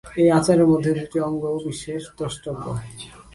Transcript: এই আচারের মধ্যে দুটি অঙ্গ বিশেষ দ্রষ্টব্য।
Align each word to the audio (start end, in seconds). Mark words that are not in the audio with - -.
এই 0.21 0.29
আচারের 0.37 0.67
মধ্যে 0.71 0.91
দুটি 0.97 1.17
অঙ্গ 1.27 1.43
বিশেষ 1.65 2.01
দ্রষ্টব্য। 2.17 2.65